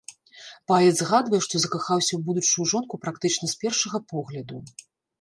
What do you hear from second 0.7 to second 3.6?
Паэт згадвае, што закахаўся ў будучую жонку практычна